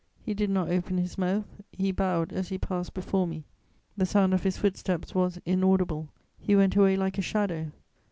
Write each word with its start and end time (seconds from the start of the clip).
He 0.19 0.33
did 0.33 0.49
not 0.49 0.71
open 0.71 0.97
his 0.97 1.15
mouth; 1.15 1.61
he 1.71 1.91
bowed 1.91 2.33
as 2.33 2.47
he 2.49 2.57
passed 2.57 2.95
before 2.95 3.27
me; 3.27 3.43
the 3.95 4.07
sound 4.07 4.33
of 4.33 4.41
his 4.41 4.57
footsteps 4.57 5.13
was 5.13 5.37
inaudible: 5.45 6.09
he 6.39 6.55
went 6.55 6.75
away 6.75 6.95
like 6.97 7.19
a 7.19 7.21
shadow. 7.21 7.71